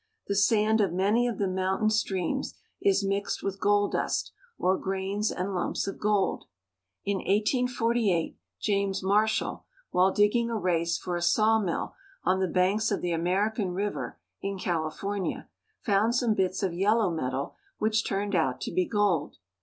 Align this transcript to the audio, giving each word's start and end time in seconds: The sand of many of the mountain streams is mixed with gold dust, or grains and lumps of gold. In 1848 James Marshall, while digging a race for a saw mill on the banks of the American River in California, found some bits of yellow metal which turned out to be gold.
The 0.25 0.33
sand 0.33 0.81
of 0.81 0.91
many 0.91 1.27
of 1.27 1.37
the 1.37 1.47
mountain 1.47 1.91
streams 1.91 2.55
is 2.81 3.03
mixed 3.05 3.43
with 3.43 3.61
gold 3.61 3.91
dust, 3.91 4.31
or 4.57 4.75
grains 4.75 5.29
and 5.31 5.53
lumps 5.53 5.85
of 5.85 5.99
gold. 5.99 6.45
In 7.05 7.17
1848 7.17 8.35
James 8.59 9.03
Marshall, 9.03 9.63
while 9.91 10.11
digging 10.11 10.49
a 10.49 10.57
race 10.57 10.97
for 10.97 11.15
a 11.15 11.21
saw 11.21 11.59
mill 11.59 11.93
on 12.23 12.39
the 12.39 12.47
banks 12.47 12.89
of 12.89 13.01
the 13.01 13.11
American 13.11 13.73
River 13.73 14.17
in 14.41 14.57
California, 14.57 15.47
found 15.81 16.15
some 16.15 16.33
bits 16.33 16.63
of 16.63 16.73
yellow 16.73 17.11
metal 17.11 17.53
which 17.77 18.03
turned 18.03 18.33
out 18.33 18.59
to 18.61 18.71
be 18.73 18.87
gold. 18.87 19.35